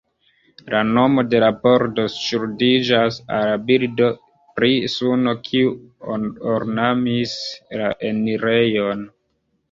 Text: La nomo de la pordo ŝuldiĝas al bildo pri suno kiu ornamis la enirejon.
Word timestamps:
La 0.73 0.77
nomo 0.91 1.23
de 1.31 1.39
la 1.41 1.47
pordo 1.65 2.05
ŝuldiĝas 2.13 3.19
al 3.39 3.51
bildo 3.67 4.07
pri 4.59 4.69
suno 4.93 5.33
kiu 5.49 5.69
ornamis 6.55 7.35
la 7.83 7.91
enirejon. 8.09 9.05